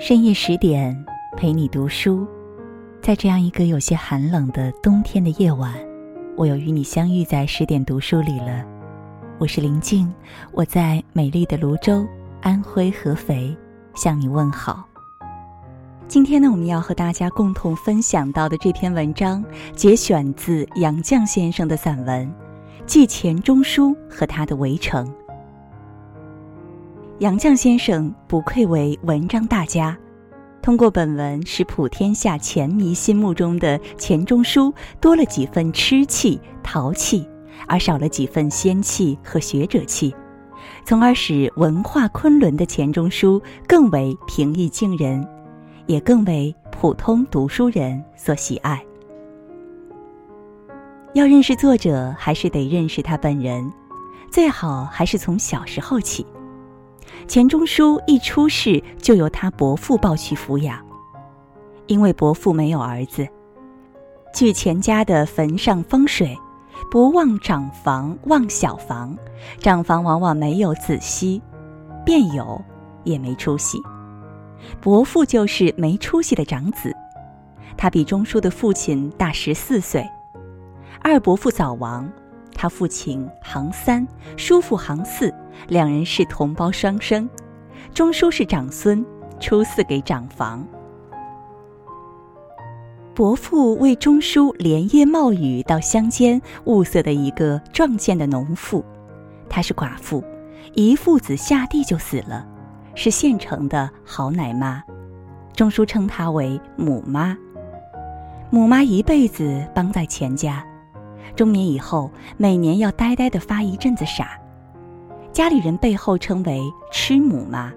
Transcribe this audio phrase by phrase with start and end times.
[0.00, 0.96] 深夜十点，
[1.36, 2.24] 陪你读书。
[3.02, 5.74] 在这样一个有些寒冷的冬天的夜晚，
[6.36, 8.64] 我又与你相遇在十点读书里了。
[9.38, 10.08] 我是林静，
[10.52, 12.06] 我在美丽的泸州，
[12.40, 13.54] 安徽合肥
[13.96, 14.84] 向你问好。
[16.06, 19.44] 今天呢，我们要和大家共同分享到的这篇文章，
[19.74, 22.24] 节选自杨绛先生的散文
[22.86, 25.04] 《记钱钟书和他的围城》。
[27.20, 29.98] 杨绛先生不愧为文章大家，
[30.62, 37.28] 通过本文使普天下钱迷心目中的钱钟书多了几分痴气、淘气，
[37.66, 40.14] 而少了几分仙气和学者气，
[40.84, 45.26] 从而使文化昆仑的钱钟书更为平易近人，
[45.86, 48.80] 也更为普通读书人所喜爱。
[51.14, 53.68] 要认识作者，还是得认识他本人，
[54.30, 56.24] 最好还是从小时候起。
[57.26, 60.78] 钱钟书一出世就由他伯父抱去抚养，
[61.86, 63.26] 因为伯父没有儿子。
[64.32, 66.36] 据钱家的坟上风水，
[66.90, 69.16] 不旺长房，旺小房。
[69.60, 71.40] 长房往往没有子息，
[72.04, 72.60] 便有
[73.04, 73.78] 也没出息。
[74.80, 76.94] 伯父就是没出息的长子，
[77.76, 80.08] 他比钟书的父亲大十四岁。
[81.00, 82.08] 二伯父早亡。
[82.60, 84.04] 他父亲行三，
[84.36, 85.32] 叔父行四，
[85.66, 87.28] 两人是同胞双生。
[87.92, 89.04] 钟书是长孙，
[89.40, 90.66] 出四给长房。
[93.14, 98.84] 伯父为钟书连夜冒雨到乡间物色的一个壮健的农妇，
[99.48, 100.22] 她是寡妇，
[100.74, 102.46] 一父子下地就死了，
[102.94, 104.80] 是县城的好奶妈。
[105.56, 107.36] 钟书称她为母妈。
[108.50, 110.64] 母妈一辈子帮在钱家。
[111.34, 114.38] 中年以后，每年要呆呆的发一阵子傻，
[115.38, 117.72] 家里人背后称为“吃母妈”。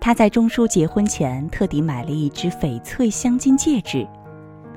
[0.00, 4.08] 他在钟书结婚前特地买了一只翡翠镶金戒指，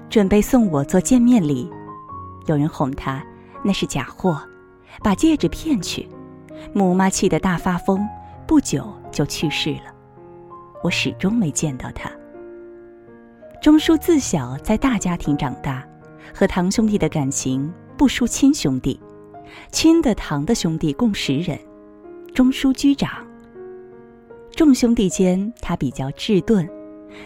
[0.09, 1.71] 准备送我做见面礼。
[2.47, 3.23] 有人哄他
[3.63, 4.37] 那是假货，
[5.01, 6.09] 把戒指骗去，
[6.73, 8.05] 母妈气得大发疯，
[8.45, 9.95] 不久就去世了。
[10.83, 12.11] 我始终没见到他。
[13.61, 15.81] 钟书自小在大家庭长大。
[16.33, 18.99] 和堂兄弟的感情不输亲兄弟，
[19.71, 21.59] 亲的堂的兄弟共十人，
[22.33, 23.25] 中书居长。
[24.51, 26.69] 众兄弟间，他比较稚钝，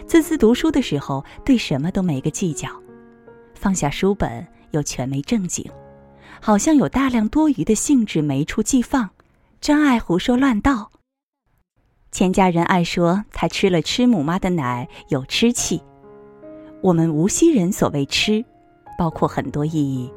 [0.06, 2.68] 自自读书的时候，对什么都没个计较，
[3.54, 5.64] 放下书本又全没正经，
[6.40, 9.10] 好像有大量多余的兴致没处寄放，
[9.60, 10.90] 专爱胡说乱道。
[12.10, 15.80] 钱家人爱说他吃了吃母妈的奶有吃气，
[16.82, 18.44] 我们无锡人所谓吃。
[18.98, 20.12] 包括很多意义，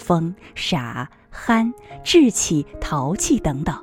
[0.00, 1.72] 疯、傻、憨、
[2.02, 3.76] 稚气、淘气等等，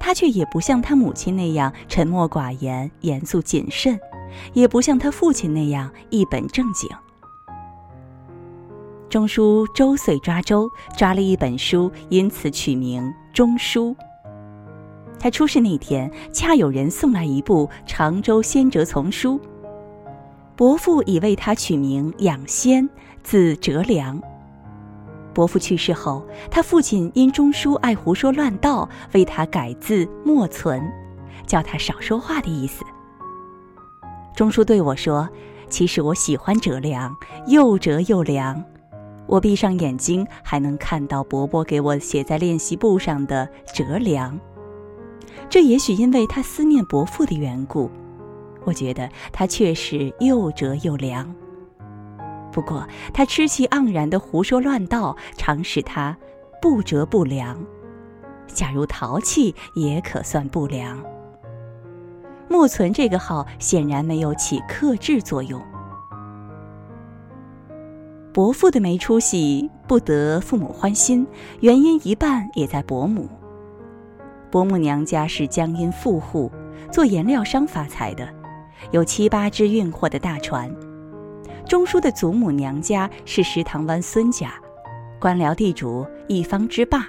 [0.00, 4.00] 他却也不像他母亲那样沉默寡言、严肃谨慎，
[4.54, 6.88] 也不像他父亲那样一本正经。
[9.08, 13.02] 钟书周岁抓周，抓了一本书，因此取名
[13.32, 13.94] 《钟书》。
[15.20, 19.38] 他出世那天，恰有人送来一部《常州先哲丛书》。
[20.54, 22.88] 伯父已为他取名养先，
[23.22, 24.20] 字哲良。
[25.38, 30.82] 伯父去世后，他父亲因钟书爱胡说乱道，为他改字莫存，
[31.46, 32.84] 叫他少说话的意思。
[34.34, 35.28] 钟书对我说
[35.70, 37.14] ：“其实我喜欢折良，
[37.46, 38.60] 又折又良。
[39.28, 44.36] 我闭上眼睛，还能看到伯伯给我写在练习簿上的折良。
[45.48, 47.88] 这也许因为他思念伯父的缘故。”
[48.66, 51.32] 我觉得他确实又折又凉。
[52.50, 56.16] 不过他痴气盎然的胡说乱道，常使他
[56.60, 57.58] 不折不良。
[58.46, 61.02] 假如淘气，也可算不良。
[62.48, 65.62] 木存这个号显然没有起克制作用。
[68.32, 71.26] 伯父的没出息，不得父母欢心，
[71.60, 73.28] 原因一半也在伯母。
[74.50, 76.50] 伯母娘家是江阴富户，
[76.90, 78.26] 做颜料商发财的。
[78.92, 80.74] 有七八只运货的大船。
[81.68, 84.54] 钟书的祖母娘家是石塘湾孙家，
[85.20, 87.06] 官僚地主，一方之霸。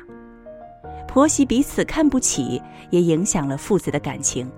[1.08, 4.52] 婆媳彼此看不起，也影响了父子的感情。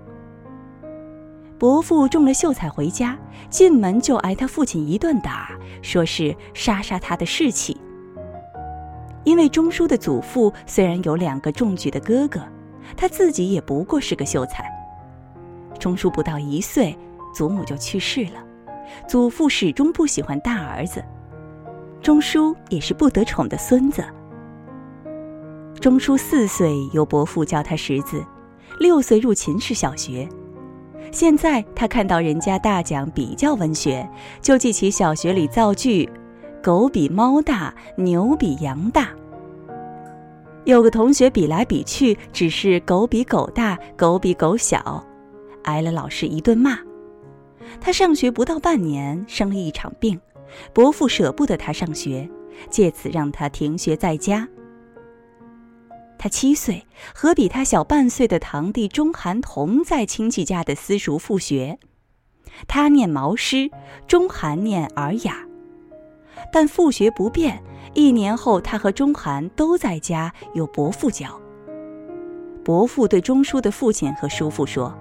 [1.56, 3.16] 伯父中了秀才回家，
[3.48, 5.50] 进门就挨他父亲一顿打，
[5.82, 7.80] 说是杀杀他的士气。
[9.22, 12.40] 因为钟书的祖父虽然有两个中举的哥哥，
[12.96, 14.68] 他自己也不过是个秀才。
[15.78, 16.98] 钟书不到一岁。
[17.34, 18.44] 祖母就去世了，
[19.08, 21.02] 祖父始终不喜欢大儿子，
[22.00, 24.04] 钟书也是不得宠的孙子。
[25.80, 28.24] 钟书四岁由伯父教他识字，
[28.78, 30.28] 六岁入秦氏小学，
[31.10, 34.08] 现在他看到人家大讲比较文学，
[34.40, 36.08] 就记起小学里造句
[36.62, 39.08] ：“狗比猫大，牛比羊大。”
[40.64, 45.04] 有个同学比来比去，只是狗比狗大，狗比狗小，
[45.64, 46.78] 挨了老师一顿骂。
[47.80, 50.20] 他上学不到半年，生了一场病，
[50.72, 52.28] 伯父舍不得他上学，
[52.70, 54.48] 借此让他停学在家。
[56.18, 61.78] 他七岁，和比他小半岁的堂弟钟含同在亲戚家的私塾复学。
[62.68, 63.68] 他念毛诗，
[64.06, 65.44] 钟含念尔雅。
[66.52, 67.60] 但复学不便，
[67.94, 71.40] 一年后他和钟含都在家，由伯父教。
[72.64, 74.96] 伯父对钟书的父亲和叔父说：“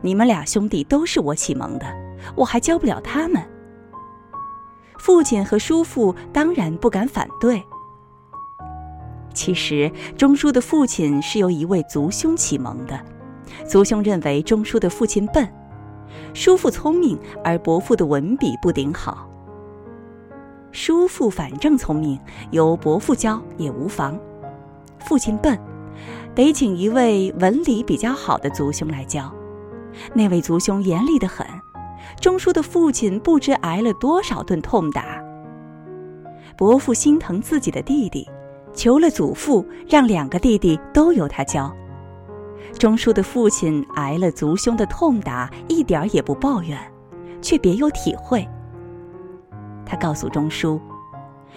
[0.00, 1.86] 你们俩兄弟都是我启蒙的，
[2.34, 3.42] 我还教不了他们。”
[4.98, 7.62] 父亲和叔父当然不敢反对。
[9.32, 12.98] 其实钟叔的父亲是由一位族兄启蒙的，
[13.64, 15.48] 族兄认为钟叔的父亲笨，
[16.34, 19.28] 叔父聪明，而伯父的文笔不顶好。
[20.72, 22.18] 叔父反正聪明，
[22.50, 24.18] 由伯父教也无妨。
[24.98, 25.56] 父亲笨，
[26.34, 29.32] 得请一位文理比较好的族兄来教。
[30.14, 31.46] 那位族兄严厉得很，
[32.20, 35.22] 钟书的父亲不知挨了多少顿痛打。
[36.56, 38.28] 伯父心疼自己的弟弟。
[38.74, 41.74] 求了祖父，让两个弟弟都由他教。
[42.78, 46.78] 钟书的父亲挨了族兄的痛打，一点也不抱怨，
[47.42, 48.46] 却别有体会。
[49.84, 50.80] 他告诉钟书，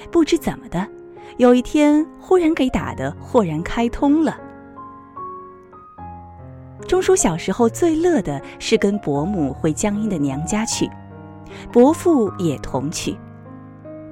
[0.10, 0.88] 不知怎么的，
[1.38, 4.36] 有一天忽然给打得豁然开通了。
[6.88, 10.90] 钟书小时候最乐的是跟伯母回江阴的娘家去，
[11.72, 13.18] 伯父也同去，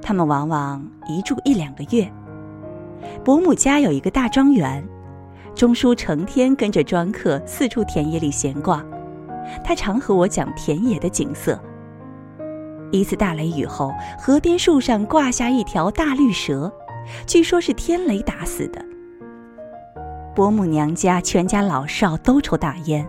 [0.02, 2.10] 他们往往一住一两个月。
[3.24, 4.84] 伯母家有一个大庄园，
[5.56, 8.86] 钟书成天跟着庄客四处田野里闲逛。
[9.64, 11.60] 他常和我讲田野的景色。
[12.92, 16.72] 一次大雷雨后，河边树上挂下一条大绿蛇，
[17.28, 18.84] 据说是天雷打死的。
[20.40, 23.06] 伯母娘家全家老少都抽大烟，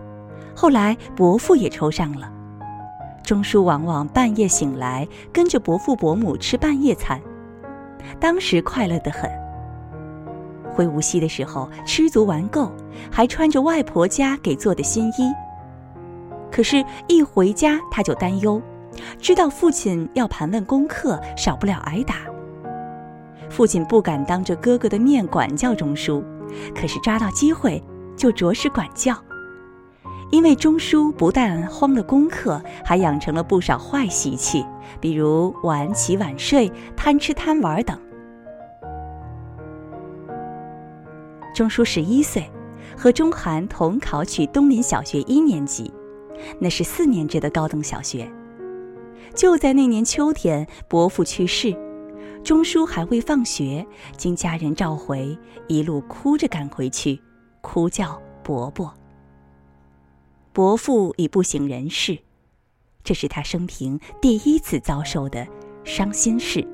[0.53, 2.29] 后来伯父也抽上了。
[3.23, 7.21] 钟书往往半夜醒来，跟着伯父伯母吃半夜餐，
[8.19, 9.31] 当时快乐得很。
[10.73, 12.73] 回无锡的时候，吃足玩够，
[13.13, 15.33] 还穿着外婆家给做的新衣。
[16.51, 18.61] 可是，一回家他就担忧，
[19.21, 22.17] 知道父亲要盘问功课，少不了挨打。
[23.49, 26.25] 父亲不敢当着哥哥的面管教钟书，
[26.75, 27.83] 可是抓到机会
[28.17, 29.17] 就着实管教。
[30.31, 34.65] 因为钟书不但荒了功课，还养成了不少坏习气，
[35.01, 37.99] 比如晚起晚睡、贪吃贪玩等。
[41.53, 42.49] 钟书十一岁，
[42.97, 45.93] 和钟涵同考取东林小学一年级，
[46.61, 48.31] 那是四年制的高等小学。
[49.35, 51.77] 就在那年秋天，伯父去世，
[52.43, 55.39] 钟书还未放学，经家人召回，
[55.69, 57.21] 一路哭着赶回去，
[57.61, 58.93] 哭叫伯伯。
[60.53, 62.19] 伯父已不省人事，
[63.05, 65.47] 这是他生平第一次遭受的
[65.85, 66.67] 伤心事。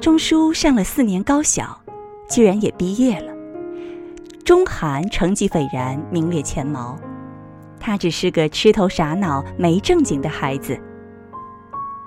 [0.00, 1.80] 钟书上了四年高小，
[2.28, 3.32] 居然也毕业了。
[4.44, 6.98] 钟涵成绩斐然，名列前茅。
[7.78, 10.80] 他只是个痴头傻脑、没正经的孩子。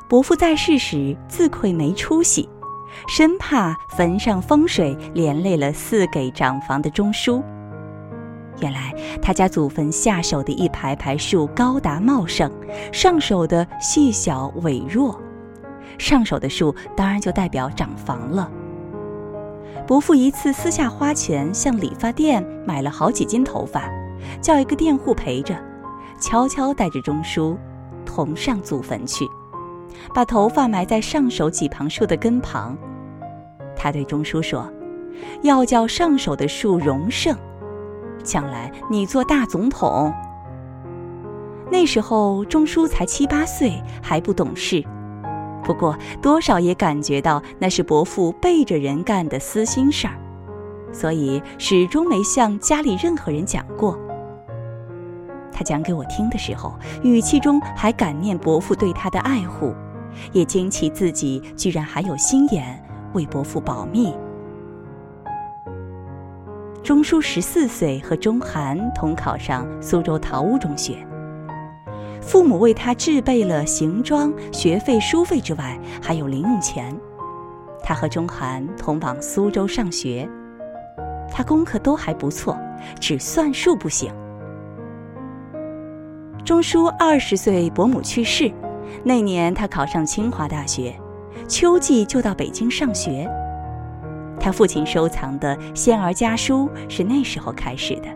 [0.10, 2.50] 伯父在世时自愧没出息，
[3.08, 7.44] 生怕坟上风水连累了四给长房的钟叔。
[8.60, 12.52] 原来他家祖坟下手的一排排树高达茂盛，
[12.92, 15.22] 上手的细小痿弱。
[16.00, 18.50] 上手的树当然就代表长房了。
[19.86, 23.88] 伯父一次私下花钱向理发店买了好几斤头发，
[24.42, 25.56] 叫一个佃户陪着，
[26.20, 27.56] 悄悄带着钟叔
[28.04, 29.28] 同上祖坟去，
[30.14, 32.78] 把头发埋在上手几旁树的根旁。
[33.76, 34.72] 他对钟书说
[35.42, 37.36] ：“要叫上手的树荣盛，
[38.24, 40.14] 将来你做大总统。”
[41.72, 44.84] 那时候钟书才七八岁，还不懂事。
[45.64, 50.16] 不过，多少也感觉到那是伯父背着人干的私心事儿，
[50.92, 53.96] 所以始终没向家里任何人讲过。
[55.52, 56.74] 他讲给我听的时候，
[57.04, 59.76] 语气中还感念伯父对他的爱护，
[60.32, 62.84] 也惊奇自己居然还有心眼
[63.14, 64.14] 为伯父保密。
[66.84, 70.96] 钟书十四岁，和钟涵同考上苏州陶屋中学。
[72.22, 76.96] 父母为他置备了行装、学费、书费之外，还有零用钱。
[77.84, 80.30] 他和钟涵同往苏州上学，
[81.32, 82.58] 他功课都还不错，
[83.00, 84.12] 只算术不行，
[86.44, 88.52] 钟书二十岁，伯母去世，
[89.04, 90.94] 那年他考上清华大学，
[91.48, 93.30] 秋季就到北京上学。
[94.40, 98.08] 他父亲收藏的《仙儿家书》是那时候开始的。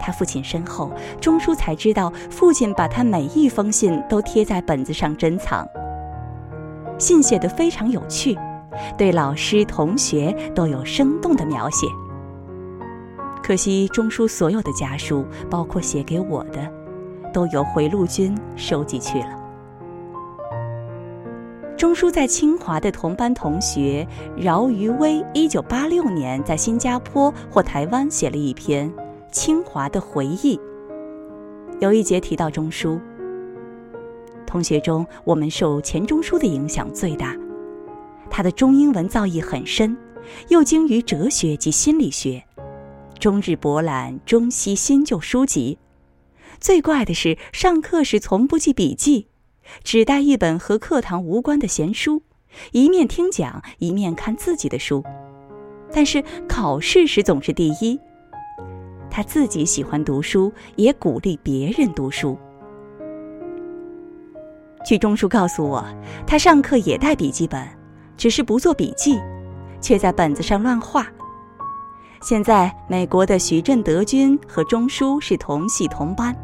[0.00, 0.90] 他父亲身后，
[1.20, 5.68] 钟书才知道，父亲把他每一封信都贴在本子上珍藏。
[6.98, 8.38] 信写得非常有趣，
[8.96, 11.86] 对老师、同学都有生动的描写。
[13.42, 16.60] 可惜钟书所有的家书，包括写给我的，
[17.32, 19.36] 都由回路军收集去了。
[21.76, 24.06] 钟书在清华的同班同学
[24.36, 28.90] 饶于威，一九八六年在新加坡或台湾写了一篇
[29.30, 30.56] 《清华的回忆》，
[31.78, 32.98] 有一节提到钟书。
[34.44, 37.36] 同学中，我们受钱钟书的影响最大，
[38.28, 39.96] 他的中英文造诣很深，
[40.48, 42.42] 又精于哲学及心理学，
[43.20, 45.78] 终日博览中西新旧书籍。
[46.60, 49.28] 最怪的是，上课时从不记笔记。
[49.84, 52.22] 只带一本和课堂无关的闲书，
[52.72, 55.04] 一面听讲，一面看自己的书。
[55.92, 58.00] 但是考试时总是第一。
[59.10, 62.38] 他自己喜欢读书，也鼓励别人读书。
[64.86, 65.84] 据钟叔告诉我，
[66.26, 67.62] 他上课也带笔记本，
[68.16, 69.18] 只是不做笔记，
[69.82, 71.06] 却在本子上乱画。
[72.22, 76.34] 现在，美国的徐振德君和钟书是同系同班。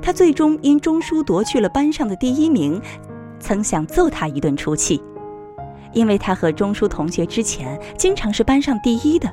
[0.00, 2.80] 他最终因钟书夺去了班上的第一名，
[3.38, 5.02] 曾想揍他一顿出气，
[5.92, 9.30] 因为他和钟书同学之前经常是班上第一的。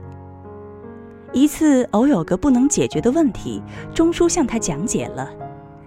[1.31, 3.61] 一次偶有个不能解决的问题，
[3.93, 5.29] 钟书向他讲解了，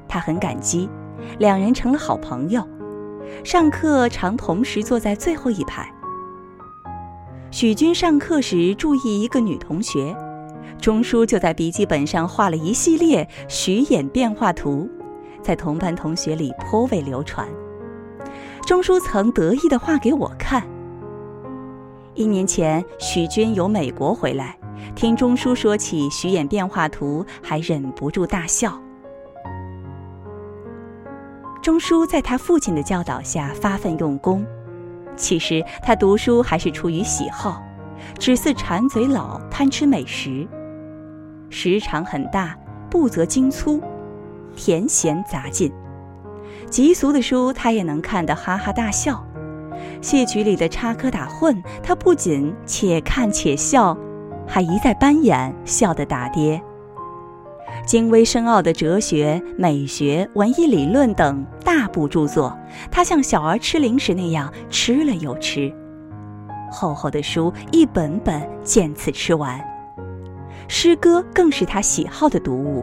[0.08, 0.88] 他很感激，
[1.38, 2.66] 两人成了好朋友，
[3.42, 5.92] 上课常同时坐在最后一排。
[7.50, 10.16] 许军上课时注意一个女同学。
[10.82, 14.90] 钟书就在笔记本上画了一系列徐眼变化图，
[15.40, 17.46] 在同班同学里颇为流传。
[18.66, 20.66] 钟书曾得意地画给我看。
[22.14, 24.58] 一年前，许军由美国回来，
[24.96, 28.76] 听钟书说起徐眼变化图，还忍不住大笑。
[31.62, 34.44] 钟书在他父亲的教导下发奋用功，
[35.14, 37.62] 其实他读书还是出于喜好，
[38.18, 40.44] 只似馋嘴佬贪吃美食。
[41.52, 42.56] 时长很大，
[42.90, 43.80] 不择精粗，
[44.56, 45.70] 甜咸杂进。
[46.70, 49.22] 极俗的书他也能看得哈哈大笑，
[50.00, 53.96] 戏曲里的插科打诨，他不仅且看且笑，
[54.48, 56.60] 还一再扮演，笑得打跌。
[57.86, 62.56] 精微深奥的哲学、美学、文艺理论等大部著作，
[62.90, 65.70] 他像小儿吃零食那样吃了又吃，
[66.70, 69.60] 厚厚的书一本本渐次吃完。
[70.74, 72.82] 诗歌更是他喜好的读物，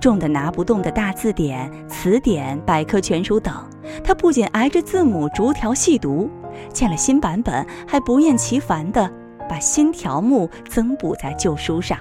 [0.00, 3.54] 重的拿不动的大字典、词典、百科全书等，
[4.02, 6.30] 他不仅挨着字母逐条细读，
[6.72, 9.12] 见了新版本还不厌其烦地
[9.46, 11.98] 把新条目增补在旧书上。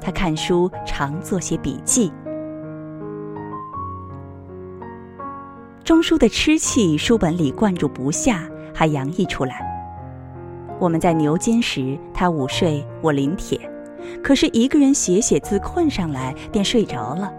[0.00, 2.10] 他看书常做些笔记。
[5.84, 8.42] 钟书的痴气，书本里灌注不下，
[8.74, 9.73] 还洋溢出来。
[10.80, 13.58] 我们在牛津时，他午睡，我临帖，
[14.22, 17.32] 可是一个人写写字，困上来便睡着了。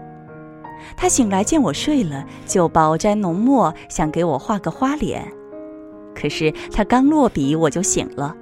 [0.96, 5.26] 他醒来见我睡了，就饱沾浓墨，想给我画个花脸。
[6.14, 8.34] 可是他刚落笔，我就醒了。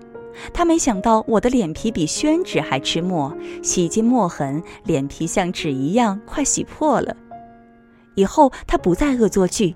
[0.52, 7.16] 他没想到我的脸皮比宣纸还吃墨，洗尽墨痕，脸皮像纸一样快洗破了。
[8.14, 9.74] 以后他不再恶作剧，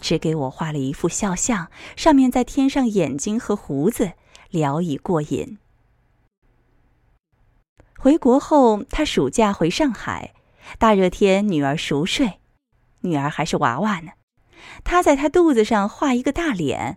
[0.00, 4.12] 只给我画了一副肖像，上面再添上眼睛和胡子。
[4.56, 5.58] 聊以过瘾。
[7.98, 10.32] 回国后，他暑假回上海，
[10.78, 12.40] 大热天，女儿熟睡，
[13.00, 14.12] 女儿还是娃娃呢，
[14.82, 16.96] 他在她肚子上画一个大脸，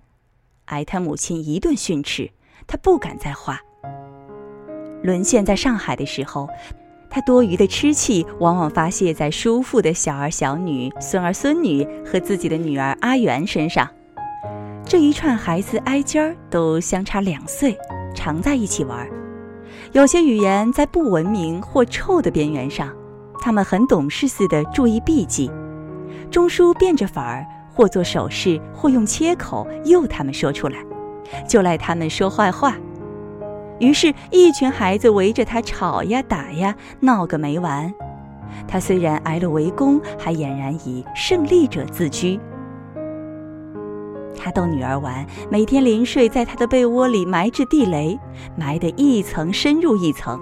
[0.65, 2.31] 挨他母亲一顿训斥，
[2.65, 3.59] 他不敢再画。
[5.03, 6.47] 沦陷在上海的时候，
[7.09, 13.89] 他多余的痴气往往发泄在叔父的小儿小女、孙儿孙女和自己的女儿阿元身上。
[14.89, 17.77] 这一串孩子挨尖儿都相差两岁，
[18.15, 19.07] 常在一起玩。
[19.91, 22.91] 有些语言在不文明或臭的边缘上，
[23.39, 25.51] 他们很懂事似的注意避忌。
[26.31, 30.79] 钟叔变着法儿，或做手势，或用切口诱他们说出来，
[31.47, 32.75] 就赖他们说坏话。
[33.77, 37.93] 于是，一群孩子围着他吵呀打呀，闹个没完。
[38.67, 42.39] 他虽然挨了围攻，还俨然以胜利者自居。
[44.41, 48.17] 他逗女儿玩，每天临睡在他的被窝里埋置地雷，
[48.57, 50.39] 埋得一层深入一层。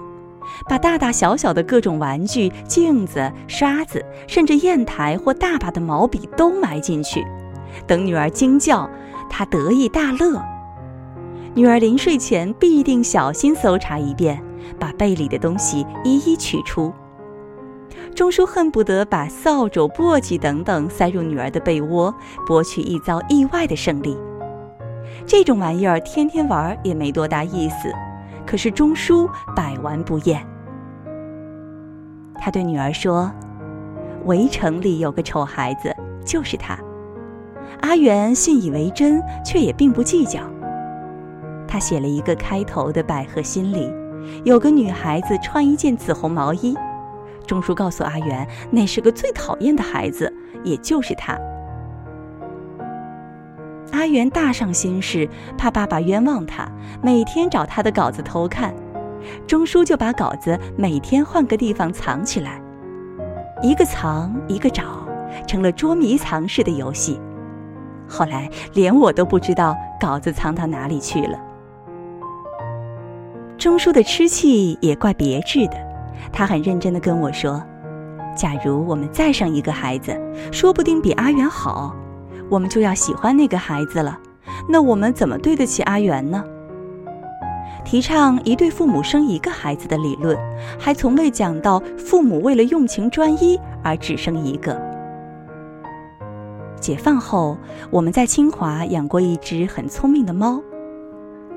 [0.68, 7.26] 把大大小小的各种玩具、镜子、刷子，甚至砚台或大把的毛笔都埋进去。
[7.86, 8.88] 等女儿惊叫，
[9.28, 10.42] 他得意大乐。
[11.54, 14.40] 女儿临睡前必定小心搜查一遍，
[14.78, 16.92] 把被里的东西一一取出。
[18.18, 22.12] 钟叔恨不得把扫帚、簸箕等等塞入女儿的被窝，
[22.48, 24.18] 博取一遭意外的胜利。
[25.24, 27.88] 这种玩意儿天天玩也没多大意思，
[28.44, 30.44] 可是钟叔百玩不厌。
[32.34, 33.30] 他对女儿说
[34.26, 35.94] ：“围城里有个丑孩子，
[36.24, 36.76] 就是他。”
[37.82, 40.40] 阿元信以为真，却也并不计较。
[41.68, 43.88] 他写了一个开头的百合心里，
[44.42, 46.76] 有个女孩子穿一件紫红毛衣。
[47.48, 51.36] 钟叔告诉阿元，那是个最讨厌的孩子，也就是他。
[53.90, 55.26] 阿元大上心事，
[55.56, 56.70] 怕爸爸冤枉他，
[57.02, 58.74] 每天找他的稿子偷看。
[59.46, 62.60] 钟叔就把稿子每天换个地方藏起来，
[63.62, 64.84] 一个藏一个找，
[65.46, 67.18] 成了捉迷藏式的游戏。
[68.06, 71.38] 后来连我都不知道稿子藏到哪里去了。
[73.56, 75.87] 钟叔的吃气也怪别致的，
[76.32, 77.62] 他很认真地跟我说
[78.36, 80.16] ：“假如我们再生一个孩子，
[80.52, 81.94] 说不定比阿元好，
[82.48, 84.18] 我们就要喜欢那个孩子了。
[84.68, 86.44] 那我们怎么对得起阿元呢？”
[87.84, 90.36] 提倡一对父母生一个孩子的理论，
[90.78, 94.78] 还从未讲到父母为了用情专一而只生一个。
[96.78, 97.56] 解放后，
[97.90, 100.62] 我们在清华养过一只很聪明的猫。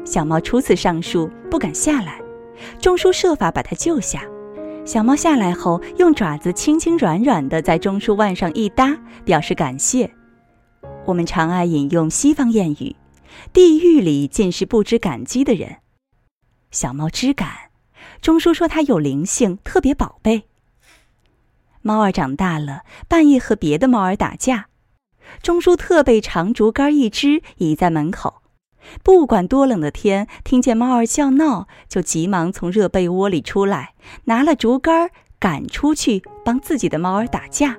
[0.05, 2.21] 小猫初次上树不敢下来，
[2.79, 4.21] 钟叔设法把它救下。
[4.83, 10.11] 小猫下来后，用爪子轻轻软软地在钟叔腕上一搭，表示感谢。
[11.05, 12.95] 我们常爱引用西方谚语
[13.53, 15.77] ：“地狱里尽是不知感激的人。”
[16.71, 17.49] 小猫知感，
[18.21, 20.45] 钟叔说它有灵性，特别宝贝。
[21.83, 24.67] 猫儿长大了，半夜和别的猫儿打架，
[25.43, 28.40] 钟叔特备长竹竿一支，倚在门口。
[29.03, 33.93] 不管多冷的天，听见猫儿叫闹，就急忙从热被窝里出来，
[34.25, 37.77] 拿了竹竿赶出去帮自己的猫儿打架。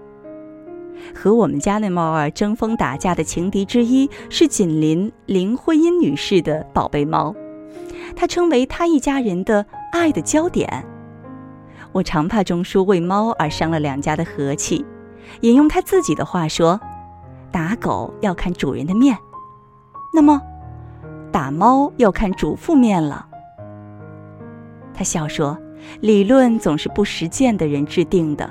[1.15, 7.35] 和我们家那猫儿争锋打架的情敌之一是紧邻林徽因女士的宝贝猫，
[8.15, 10.87] 她称为她一家人的爱的焦点。
[11.91, 14.87] 我常怕钟叔为猫而伤了两家的和气，
[15.41, 16.81] 引用他自己的话说
[17.51, 19.19] ：“打狗要看主人的面。”
[20.15, 20.41] 那么。
[21.33, 23.27] 打猫要看主妇面了。
[24.95, 25.59] 他笑说
[26.01, 28.49] ：“理论总是不实践的人制定的。”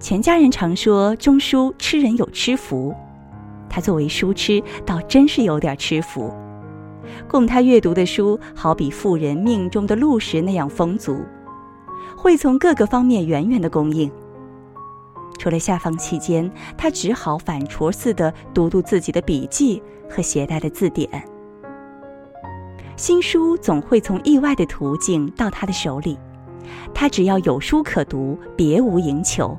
[0.00, 2.94] 钱家人常说钟书吃人有吃福，
[3.68, 6.34] 他作为书痴，倒真是有点吃福。
[7.28, 11.24] 供他阅读的书，好比富人命中的禄食那样丰足，
[12.16, 14.10] 会从各个方面源源的供应。
[15.38, 19.82] 除了下放期间，他只好反刍似的读读自己的笔记。
[20.08, 21.10] 和携带的字典，
[22.96, 26.16] 新书总会从意外的途径到他的手里，
[26.94, 29.58] 他只要有书可读，别无营求。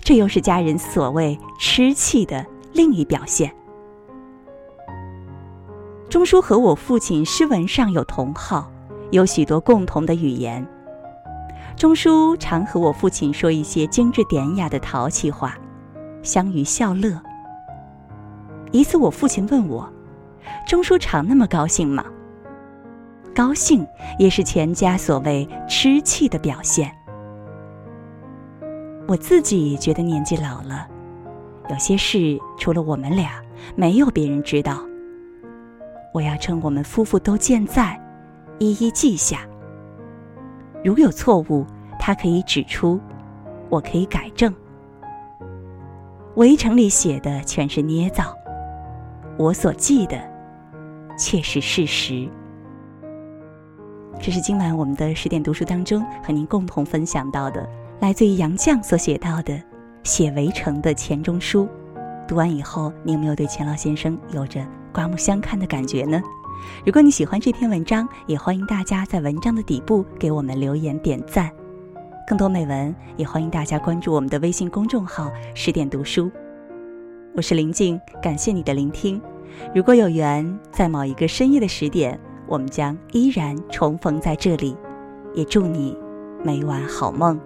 [0.00, 3.50] 这又是家人所谓吃气的另一表现。
[6.10, 8.70] 钟书和我父亲诗文上有同好，
[9.12, 10.62] 有许多共同的语言。
[11.76, 15.56] 钟书常和我父亲说一些精致典雅的淘气话，
[16.22, 17.20] 相与笑乐。
[18.70, 19.92] 一次，我父亲问我
[20.66, 22.04] ：“钟书常那么高兴吗？”
[23.34, 23.84] 高兴
[24.18, 26.90] 也是全家所谓吃气的表现。
[29.08, 30.86] 我自己觉得年纪老了，
[31.68, 33.42] 有些事除了我们俩，
[33.74, 34.80] 没有别人知道。
[36.12, 38.00] 我要趁我们夫妇都健在，
[38.60, 39.40] 一一记下。
[40.84, 41.64] 如有错误，
[41.98, 43.00] 他可以指出，
[43.70, 44.54] 我可以改正。
[46.34, 48.36] 围城里写的全是捏造。
[49.38, 50.20] 我所记的，
[51.18, 52.28] 却是事实。
[54.20, 57.66] 这是今晚我们的十点读书当中和您共同分享到的，
[58.00, 59.54] 来自于杨绛所写到的
[60.02, 61.64] 《写围城的钱钟书》。
[62.28, 66.22] 读完以后，你有没有对钱老先生有着刮目相看的感觉呢？
[66.84, 71.50] 如果你喜欢这篇文章，也欢迎大家在文章的底部给我们留言点赞。
[72.26, 76.30] 更多美文，也欢迎大家关注我们的微信公众号“十点读书”。
[77.36, 79.20] 我是林静，感谢你的聆听。
[79.74, 84.76] 如果有缘，在某一个深夜的十点，我们将依然重逢在这里。
[85.34, 85.98] 也祝你
[86.44, 87.38] 每晚好梦。